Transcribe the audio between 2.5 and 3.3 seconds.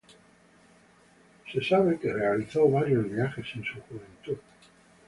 varios